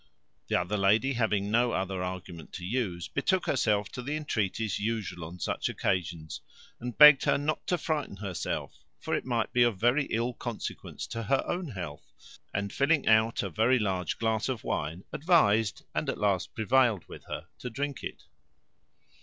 The 0.47 0.55
other 0.59 0.77
lady, 0.77 1.13
having 1.13 1.51
no 1.51 1.73
other 1.73 2.01
arguments 2.01 2.57
to 2.57 2.65
use, 2.65 3.07
betook 3.07 3.45
herself 3.45 3.89
to 3.91 4.01
the 4.01 4.15
entreaties 4.15 4.79
usual 4.79 5.23
on 5.23 5.37
such 5.37 5.69
occasions, 5.69 6.41
and 6.79 6.97
begged 6.97 7.25
her 7.25 7.37
not 7.37 7.67
to 7.67 7.77
frighten 7.77 8.15
herself, 8.17 8.79
for 8.99 9.13
it 9.13 9.25
might 9.27 9.53
be 9.53 9.61
of 9.61 9.77
very 9.77 10.05
ill 10.05 10.33
consequence 10.33 11.05
to 11.05 11.21
her 11.21 11.43
own 11.45 11.67
health; 11.67 12.09
and, 12.51 12.73
filling 12.73 13.07
out 13.07 13.43
a 13.43 13.49
very 13.51 13.77
large 13.77 14.17
glass 14.17 14.49
of 14.49 14.63
wine, 14.63 15.03
advised, 15.13 15.83
and 15.93 16.09
at 16.09 16.17
last 16.17 16.55
prevailed 16.55 17.07
with 17.07 17.25
her 17.25 17.45
to 17.59 17.69
drink 17.69 18.03
it. 18.03 18.23